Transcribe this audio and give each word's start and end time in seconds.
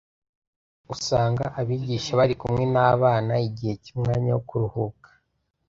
usanga 0.93 1.43
abigisha 1.59 2.11
bari 2.19 2.33
kumwe 2.41 2.63
n’abana 2.73 3.33
igihe 3.47 3.73
cy’umwanya 3.83 4.29
wo 4.35 4.41
kuruhuka. 4.49 5.07